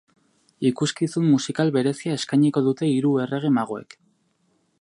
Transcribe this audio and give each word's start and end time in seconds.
Ikuskizun 0.69 1.27
musikal 1.33 1.69
berezia 1.77 2.17
eskainiko 2.21 2.65
dute 2.69 2.93
hiru 2.97 3.15
errege 3.27 3.53
magoek. 3.59 3.99